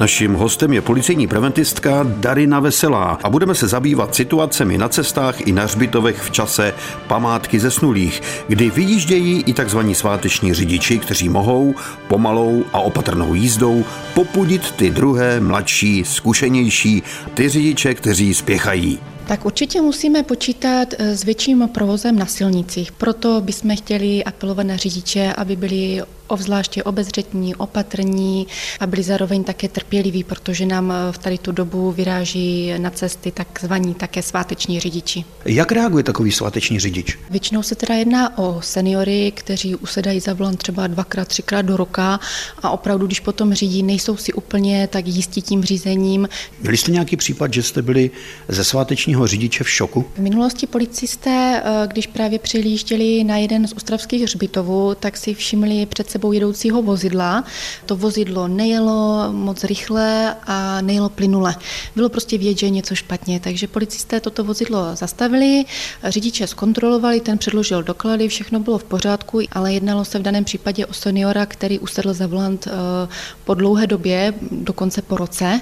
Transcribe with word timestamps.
Naším 0.00 0.34
hostem 0.34 0.72
je 0.72 0.80
policejní 0.80 1.26
preventistka 1.26 2.02
Darina 2.02 2.60
Veselá 2.60 3.18
a 3.22 3.30
budeme 3.30 3.54
se 3.54 3.68
zabývat 3.68 4.14
situacemi 4.14 4.78
na 4.78 4.88
cestách 4.88 5.40
i 5.40 5.52
na 5.52 5.62
hřbitovech 5.62 6.22
v 6.22 6.30
čase 6.30 6.74
památky 7.06 7.60
zesnulých, 7.60 8.22
kdy 8.48 8.70
vyjíždějí 8.70 9.42
i 9.46 9.52
tzv. 9.52 9.78
sváteční 9.92 10.54
řidiči, 10.54 10.98
kteří 10.98 11.28
mohou 11.28 11.74
pomalou 12.08 12.64
a 12.72 12.80
opatrnou 12.80 13.34
jízdou 13.34 13.84
popudit 14.14 14.72
ty 14.72 14.90
druhé, 14.90 15.40
mladší, 15.40 16.04
zkušenější, 16.04 17.02
ty 17.34 17.48
řidiče, 17.48 17.94
kteří 17.94 18.34
spěchají. 18.34 18.98
Tak 19.26 19.44
určitě 19.44 19.80
musíme 19.80 20.22
počítat 20.22 20.94
eh, 20.98 21.16
s 21.16 21.24
větším 21.24 21.68
provozem 21.72 22.18
na 22.18 22.26
silnicích. 22.26 22.92
Proto 22.92 23.40
bychom 23.40 23.76
chtěli 23.76 24.24
apelovat 24.24 24.66
na 24.66 24.76
řidiče, 24.76 25.32
aby 25.36 25.56
byli 25.56 26.02
obzvláště 26.30 26.82
obezřetní, 26.82 27.54
opatrní 27.54 28.46
a 28.80 28.86
byli 28.86 29.02
zároveň 29.02 29.44
také 29.44 29.68
trpěliví, 29.68 30.24
protože 30.24 30.66
nám 30.66 30.92
v 31.10 31.18
tady 31.18 31.38
tu 31.38 31.52
dobu 31.52 31.92
vyráží 31.92 32.72
na 32.78 32.90
cesty 32.90 33.30
takzvaní 33.30 33.94
také 33.94 34.22
sváteční 34.22 34.80
řidiči. 34.80 35.24
Jak 35.44 35.72
reaguje 35.72 36.04
takový 36.04 36.32
sváteční 36.32 36.80
řidič? 36.80 37.18
Většinou 37.30 37.62
se 37.62 37.74
teda 37.74 37.94
jedná 37.94 38.38
o 38.38 38.62
seniory, 38.62 39.32
kteří 39.36 39.76
usedají 39.76 40.20
za 40.20 40.34
volant 40.34 40.58
třeba 40.58 40.86
dvakrát, 40.86 41.28
třikrát 41.28 41.62
do 41.62 41.76
roka 41.76 42.20
a 42.62 42.70
opravdu, 42.70 43.06
když 43.06 43.20
potom 43.20 43.54
řídí, 43.54 43.82
nejsou 43.82 44.16
si 44.16 44.32
úplně 44.32 44.88
tak 44.92 45.06
jistí 45.06 45.42
tím 45.42 45.64
řízením. 45.64 46.28
Měli 46.60 46.76
jste 46.76 46.92
nějaký 46.92 47.16
případ, 47.16 47.54
že 47.54 47.62
jste 47.62 47.82
byli 47.82 48.10
ze 48.48 48.64
svátečního 48.64 49.26
řidiče 49.26 49.64
v 49.64 49.70
šoku? 49.70 50.04
V 50.14 50.18
minulosti 50.18 50.66
policisté, 50.66 51.62
eh, 51.64 51.86
když 51.86 52.06
právě 52.06 52.38
přilížděli 52.38 53.24
na 53.24 53.36
jeden 53.36 53.68
z 53.68 53.72
ostravských 53.72 54.22
hřbitovů, 54.22 54.94
tak 54.94 55.16
si 55.16 55.34
všimli 55.34 55.86
před 55.86 56.10
sebou 56.10 56.19
jedoucího 56.32 56.82
vozidla. 56.82 57.44
To 57.86 57.96
vozidlo 57.96 58.48
nejelo 58.48 59.28
moc 59.32 59.64
rychle 59.64 60.36
a 60.46 60.80
nejelo 60.80 61.08
plynule. 61.08 61.54
Bylo 61.96 62.08
prostě 62.08 62.38
vědět, 62.38 62.58
že 62.58 62.66
je 62.66 62.70
něco 62.70 62.94
špatně, 62.94 63.40
takže 63.40 63.68
policisté 63.68 64.20
toto 64.20 64.44
vozidlo 64.44 64.96
zastavili, 64.96 65.64
řidiče 66.04 66.46
zkontrolovali, 66.46 67.20
ten 67.20 67.38
předložil 67.38 67.82
doklady, 67.82 68.28
všechno 68.28 68.60
bylo 68.60 68.78
v 68.78 68.84
pořádku, 68.84 69.40
ale 69.52 69.72
jednalo 69.72 70.04
se 70.04 70.18
v 70.18 70.22
daném 70.22 70.44
případě 70.44 70.86
o 70.86 70.92
seniora, 70.92 71.46
který 71.46 71.78
usedl 71.78 72.14
za 72.14 72.26
volant 72.26 72.66
eh, 72.66 73.08
po 73.44 73.54
dlouhé 73.54 73.86
době, 73.86 74.34
dokonce 74.50 75.02
po 75.02 75.16
roce 75.16 75.60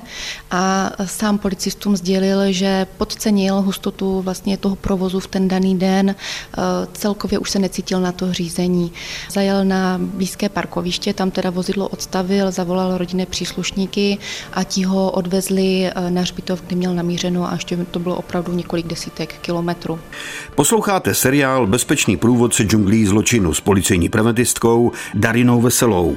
a 0.50 0.90
sám 1.04 1.38
policistům 1.38 1.96
sdělil, 1.96 2.52
že 2.52 2.86
podcenil 2.98 3.62
hustotu 3.62 4.20
vlastně 4.20 4.56
toho 4.56 4.76
provozu 4.76 5.20
v 5.20 5.26
ten 5.26 5.48
daný 5.48 5.78
den, 5.78 6.10
eh, 6.10 6.62
celkově 6.92 7.38
už 7.38 7.50
se 7.50 7.58
necítil 7.58 8.00
na 8.00 8.12
to 8.12 8.32
řízení. 8.32 8.92
Zajel 9.30 9.64
na 9.64 9.98
blízké 9.98 10.47
parkoviště, 10.48 11.14
tam 11.14 11.30
teda 11.30 11.50
vozidlo 11.50 11.88
odstavil, 11.88 12.50
zavolal 12.50 12.98
rodinné 12.98 13.26
příslušníky 13.26 14.18
a 14.52 14.64
ti 14.64 14.82
ho 14.82 15.10
odvezli 15.10 15.86
eh, 15.86 16.10
na 16.10 16.20
hřbitov, 16.20 16.62
kde 16.66 16.76
měl 16.76 16.94
namířeno 16.94 17.50
a 17.50 17.52
ještě 17.52 17.76
to 17.76 17.98
bylo 17.98 18.16
opravdu 18.16 18.52
několik 18.52 18.86
desítek 18.86 19.34
kilometrů. 19.40 20.00
Posloucháte 20.54 21.14
seriál 21.14 21.66
Bezpečný 21.66 22.16
průvodce 22.16 22.62
džunglí 22.62 23.06
zločinu 23.06 23.54
s 23.54 23.60
policejní 23.60 24.08
preventistkou 24.08 24.92
Darinou 25.14 25.60
Veselou. 25.60 26.16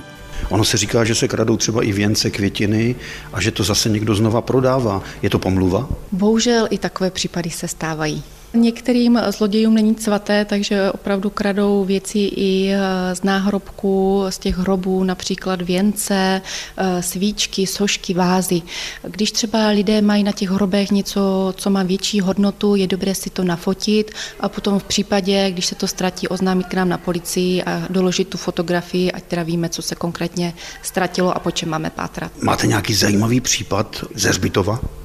Ono 0.50 0.64
se 0.64 0.78
říká, 0.78 1.04
že 1.04 1.16
se 1.16 1.28
kradou 1.28 1.58
třeba 1.58 1.84
i 1.84 1.92
věnce, 1.92 2.30
květiny 2.30 2.96
a 3.34 3.42
že 3.42 3.52
to 3.52 3.64
zase 3.64 3.90
někdo 3.90 4.16
znova 4.16 4.42
prodává. 4.42 5.04
Je 5.22 5.30
to 5.30 5.40
pomluva? 5.40 5.90
Bohužel 6.12 6.68
i 6.70 6.78
takové 6.78 7.12
případy 7.12 7.50
se 7.50 7.68
stávají. 7.68 8.24
Některým 8.54 9.20
zlodějům 9.30 9.74
není 9.74 9.96
svaté, 10.00 10.46
takže 10.46 10.92
opravdu 10.92 11.30
kradou 11.30 11.86
věci 11.86 12.20
i 12.20 12.72
eh, 12.74 13.16
z 13.16 13.24
náhrobků, 13.24 14.26
z 14.30 14.38
těch 14.38 14.58
hrobů, 14.58 15.04
například 15.04 15.62
věnce, 15.62 16.42
eh, 16.78 17.04
svíčky, 17.04 17.68
sošky, 17.68 18.14
vázy. 18.14 18.62
Když 19.04 19.32
třeba 19.32 19.68
lidé 19.68 20.02
mají 20.02 20.24
na 20.24 20.32
těch 20.32 20.50
hrobech 20.50 20.92
něco, 20.92 21.54
co 21.58 21.70
má 21.70 21.84
větší 21.84 22.20
hodnotu, 22.20 22.76
je 22.76 22.88
dobré 22.88 23.16
si 23.16 23.30
to 23.30 23.44
nafotit 23.44 24.12
a 24.40 24.50
potom 24.50 24.80
v 24.80 24.84
případě, 24.84 25.52
když 25.52 25.66
se 25.66 25.76
to 25.76 25.88
ztratí, 25.88 26.28
oznámit 26.28 26.68
k 26.68 26.74
nám 26.74 26.90
na 26.90 26.98
policii 26.98 27.64
a 27.64 27.88
doložit 27.90 28.28
tu 28.28 28.38
fotografii, 28.38 29.12
ať 29.12 29.24
teda 29.24 29.44
víme, 29.44 29.70
co 29.70 29.82
se 29.82 29.96
konkrétně 29.96 30.54
ztratilo 30.84 31.38
a 31.38 31.40
po 31.40 31.52
čem 31.52 31.70
máme 31.70 31.90
pátrat. 31.90 32.32
Máte 32.42 32.68
nějaký 32.68 32.94
zajímavý 32.94 33.42
případ 33.42 34.04
ze 34.16 34.34
Zbytova? 34.34 35.01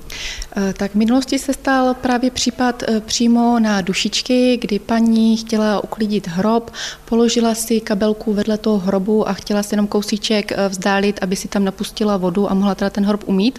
Eh, 0.56 0.72
tak 0.72 0.92
v 0.92 0.94
minulosti 0.94 1.38
se 1.38 1.52
stal 1.52 1.94
právě 1.94 2.30
případ 2.30 2.82
eh, 2.82 3.00
přímo 3.00 3.58
na 3.58 3.80
dušičky, 3.80 4.58
kdy 4.60 4.78
paní 4.78 5.36
chtěla 5.36 5.84
uklidit 5.84 6.28
hrob, 6.28 6.70
položila 7.04 7.54
si 7.54 7.80
kabelku 7.80 8.32
vedle 8.32 8.58
toho 8.58 8.78
hrobu 8.78 9.28
a 9.28 9.32
chtěla 9.32 9.62
si 9.62 9.74
jenom 9.74 9.86
kousíček 9.86 10.52
eh, 10.52 10.68
vzdálit, 10.68 11.18
aby 11.22 11.36
si 11.36 11.48
tam 11.48 11.64
napustila 11.64 12.16
vodu 12.16 12.50
a 12.50 12.54
mohla 12.54 12.74
teda 12.74 12.90
ten 12.90 13.04
hrob 13.04 13.22
umít. 13.26 13.58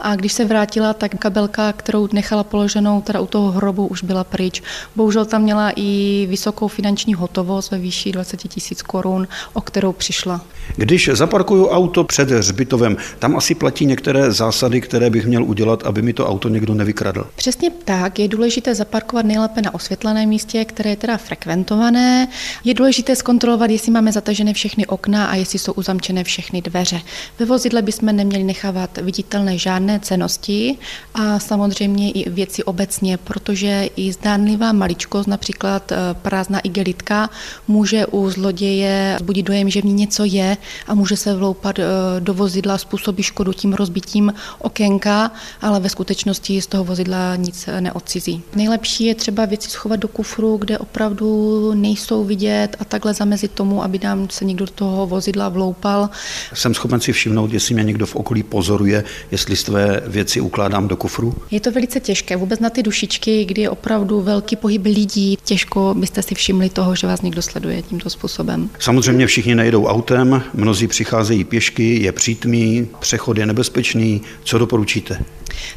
A 0.00 0.16
když 0.16 0.32
se 0.32 0.44
vrátila, 0.44 0.92
tak 0.92 1.14
kabelka, 1.18 1.72
kterou 1.72 2.08
nechala 2.12 2.44
položenou 2.44 3.00
teda 3.00 3.20
u 3.20 3.26
toho 3.26 3.50
hrobu, 3.50 3.86
už 3.86 4.02
byla 4.02 4.24
pryč. 4.24 4.62
Bohužel 4.96 5.24
tam 5.24 5.42
měla 5.42 5.72
i 5.76 6.26
vysokou 6.30 6.68
finanční 6.68 7.14
hotovost 7.14 7.70
ve 7.70 7.78
výši 7.78 8.12
20 8.12 8.36
tisíc 8.36 8.82
korun, 8.82 9.28
o 9.52 9.60
kterou 9.60 9.92
přišla. 9.92 10.40
Když 10.76 11.10
zaparkuju 11.12 11.68
auto 11.68 12.04
před 12.04 12.30
hřbitovem, 12.30 12.96
tam 13.18 13.36
asi 13.36 13.54
platí 13.54 13.86
některé 13.86 14.32
zásady, 14.32 14.80
které 14.80 15.10
bych 15.10 15.26
měl 15.26 15.44
udělat, 15.44 15.86
aby 15.94 16.02
mi 16.02 16.12
to 16.12 16.26
auto 16.26 16.48
někdo 16.48 16.74
nevykradl. 16.74 17.26
Přesně 17.36 17.70
tak, 17.70 18.18
je 18.18 18.28
důležité 18.28 18.74
zaparkovat 18.74 19.26
nejlépe 19.26 19.62
na 19.62 19.74
osvětleném 19.74 20.28
místě, 20.28 20.64
které 20.64 20.90
je 20.90 20.96
teda 20.96 21.16
frekventované. 21.16 22.28
Je 22.64 22.74
důležité 22.74 23.16
zkontrolovat, 23.16 23.70
jestli 23.70 23.92
máme 23.92 24.12
zatažené 24.12 24.52
všechny 24.52 24.86
okna 24.86 25.26
a 25.26 25.34
jestli 25.34 25.58
jsou 25.58 25.72
uzamčené 25.72 26.24
všechny 26.24 26.62
dveře. 26.62 27.00
Ve 27.38 27.46
vozidle 27.46 27.82
bychom 27.82 28.16
neměli 28.16 28.44
nechávat 28.44 28.98
viditelné 28.98 29.58
žádné 29.58 30.00
cenosti 30.00 30.78
a 31.14 31.38
samozřejmě 31.38 32.10
i 32.10 32.30
věci 32.30 32.64
obecně, 32.64 33.16
protože 33.16 33.88
i 33.96 34.12
zdánlivá 34.12 34.72
maličkost, 34.72 35.28
například 35.28 35.92
eh, 35.92 35.96
prázdná 36.22 36.58
igelitka, 36.60 37.30
může 37.68 38.06
u 38.06 38.30
zloděje 38.30 39.16
zbudit 39.20 39.46
dojem, 39.46 39.70
že 39.70 39.80
v 39.80 39.84
ní 39.84 39.92
něco 39.94 40.24
je 40.24 40.56
a 40.86 40.94
může 40.94 41.16
se 41.16 41.34
vloupat 41.34 41.78
eh, 41.78 41.84
do 42.18 42.34
vozidla, 42.34 42.78
způsobí 42.78 43.22
škodu 43.22 43.52
tím 43.52 43.72
rozbitím 43.72 44.34
okénka, 44.58 45.30
ale 45.62 45.73
ve 45.78 45.88
skutečnosti 45.88 46.62
z 46.62 46.66
toho 46.66 46.84
vozidla 46.84 47.36
nic 47.36 47.68
neodcizí. 47.80 48.42
Nejlepší 48.54 49.04
je 49.04 49.14
třeba 49.14 49.44
věci 49.44 49.70
schovat 49.70 50.00
do 50.00 50.08
kufru, 50.08 50.56
kde 50.56 50.78
opravdu 50.78 51.72
nejsou 51.74 52.24
vidět 52.24 52.76
a 52.78 52.84
takhle 52.84 53.14
zamezit 53.14 53.50
tomu, 53.50 53.84
aby 53.84 54.00
nám 54.02 54.30
se 54.30 54.44
někdo 54.44 54.64
do 54.64 54.72
toho 54.72 55.06
vozidla 55.06 55.48
vloupal. 55.48 56.10
Jsem 56.54 56.74
schopen 56.74 57.00
si 57.00 57.12
všimnout, 57.12 57.52
jestli 57.52 57.74
mě 57.74 57.84
někdo 57.84 58.06
v 58.06 58.16
okolí 58.16 58.42
pozoruje, 58.42 59.04
jestli 59.30 59.56
své 59.56 60.02
věci 60.06 60.40
ukládám 60.40 60.88
do 60.88 60.96
kufru? 60.96 61.34
Je 61.50 61.60
to 61.60 61.70
velice 61.70 62.00
těžké. 62.00 62.36
Vůbec 62.36 62.60
na 62.60 62.70
ty 62.70 62.82
dušičky, 62.82 63.44
kdy 63.44 63.62
je 63.62 63.70
opravdu 63.70 64.20
velký 64.20 64.56
pohyb 64.56 64.84
lidí, 64.84 65.38
těžko 65.44 65.94
byste 65.98 66.22
si 66.22 66.34
všimli 66.34 66.70
toho, 66.70 66.96
že 66.96 67.06
vás 67.06 67.22
někdo 67.22 67.42
sleduje 67.42 67.82
tímto 67.82 68.10
způsobem. 68.10 68.70
Samozřejmě 68.78 69.26
všichni 69.26 69.54
nejedou 69.54 69.86
autem, 69.86 70.42
mnozí 70.54 70.86
přicházejí 70.86 71.44
pěšky, 71.44 72.02
je 72.02 72.12
přítmí, 72.12 72.88
přechod 73.00 73.38
je 73.38 73.46
nebezpečný. 73.46 74.20
Co 74.44 74.58
doporučíte? 74.58 75.18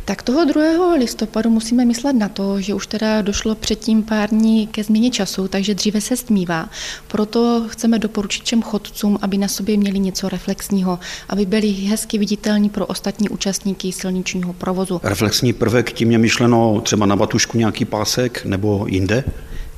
Tak 0.05 0.21
toho 0.21 0.45
2. 0.45 0.93
listopadu 0.93 1.49
musíme 1.49 1.85
myslet 1.85 2.13
na 2.13 2.29
to, 2.29 2.61
že 2.61 2.73
už 2.73 2.87
teda 2.87 3.21
došlo 3.21 3.55
předtím 3.55 4.03
pár 4.03 4.29
dní 4.29 4.67
ke 4.67 4.83
změně 4.83 5.11
času, 5.11 5.47
takže 5.47 5.75
dříve 5.75 6.01
se 6.01 6.17
stmívá. 6.17 6.69
Proto 7.07 7.65
chceme 7.67 7.99
doporučit 7.99 8.43
všem 8.43 8.61
chodcům, 8.61 9.19
aby 9.21 9.37
na 9.37 9.47
sobě 9.47 9.77
měli 9.77 9.99
něco 9.99 10.29
reflexního, 10.29 10.99
aby 11.29 11.45
byli 11.45 11.71
hezky 11.71 12.17
viditelní 12.17 12.69
pro 12.69 12.85
ostatní 12.85 13.29
účastníky 13.29 13.91
silničního 13.91 14.53
provozu. 14.53 14.99
Reflexní 15.03 15.53
prvek, 15.53 15.91
tím 15.91 16.11
je 16.11 16.17
myšleno 16.17 16.81
třeba 16.81 17.05
na 17.05 17.15
batušku 17.15 17.57
nějaký 17.57 17.85
pásek 17.85 18.45
nebo 18.45 18.85
jinde? 18.89 19.23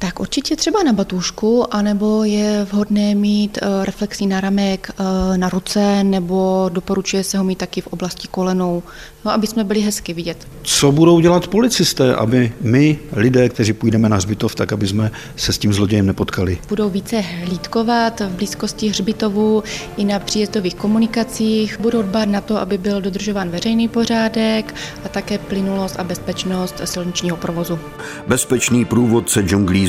Tak 0.02 0.20
určitě 0.20 0.56
třeba 0.56 0.84
na 0.84 0.94
batůžku, 0.94 1.74
anebo 1.74 2.24
je 2.24 2.68
vhodné 2.72 3.16
mít 3.16 3.60
uh, 3.62 3.86
reflexní 3.86 4.28
náramek 4.28 4.92
uh, 5.00 5.38
na 5.38 5.50
ruce, 5.50 6.04
nebo 6.04 6.70
doporučuje 6.74 7.24
se 7.24 7.38
ho 7.38 7.44
mít 7.44 7.58
taky 7.58 7.82
v 7.82 7.88
oblasti 7.88 8.28
kolenou, 8.28 8.84
no, 9.26 9.32
aby 9.32 9.48
jsme 9.48 9.64
byli 9.64 9.82
hezky 9.82 10.14
vidět. 10.14 10.48
Co 10.64 10.92
budou 10.92 11.20
dělat 11.20 11.48
policisté, 11.48 12.16
aby 12.16 12.54
my, 12.62 13.00
lidé, 13.14 13.50
kteří 13.50 13.74
půjdeme 13.74 14.10
na 14.10 14.16
hřbitov, 14.16 14.56
tak 14.56 14.74
aby 14.74 14.88
jsme 14.88 15.12
se 15.36 15.54
s 15.54 15.58
tím 15.58 15.74
zlodějem 15.74 16.06
nepotkali? 16.06 16.58
Budou 16.70 16.90
více 16.90 17.20
hlídkovat 17.20 18.20
v 18.20 18.30
blízkosti 18.30 18.90
hřbitovu 18.90 19.64
i 19.98 20.06
na 20.06 20.20
příjezdových 20.20 20.76
komunikacích, 20.76 21.80
budou 21.80 22.02
dbát 22.02 22.30
na 22.30 22.42
to, 22.42 22.58
aby 22.58 22.78
byl 22.78 23.02
dodržován 23.02 23.50
veřejný 23.50 23.88
pořádek 23.88 24.76
a 25.06 25.10
také 25.10 25.38
plynulost 25.38 26.00
a 26.00 26.04
bezpečnost 26.04 26.82
silničního 26.86 27.38
provozu. 27.38 27.80
Bezpečný 28.28 28.86
průvodce 28.86 29.42
džunglí 29.42 29.89